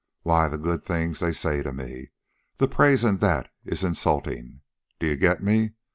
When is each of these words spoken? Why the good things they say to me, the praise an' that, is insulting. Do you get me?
Why 0.23 0.47
the 0.49 0.57
good 0.57 0.83
things 0.83 1.19
they 1.19 1.31
say 1.31 1.61
to 1.61 1.71
me, 1.71 2.09
the 2.57 2.67
praise 2.67 3.05
an' 3.05 3.17
that, 3.17 3.51
is 3.63 3.83
insulting. 3.83 4.61
Do 4.97 5.05
you 5.05 5.15
get 5.15 5.43
me? 5.43 5.73